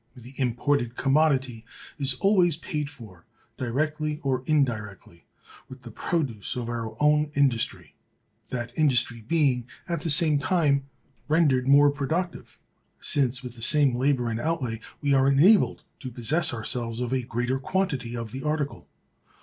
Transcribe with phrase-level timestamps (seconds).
[0.15, 1.63] The imported commodity
[1.99, 5.27] is always paid for, directly or indirectly,
[5.69, 7.93] with the produce of our own industry:
[8.49, 10.85] that industry being, at the same time,
[11.27, 12.57] rendered more productive,
[12.99, 17.21] since, with the same labor and outlay, we are enabled to possess ourselves of a
[17.21, 18.89] greater quantity of the article.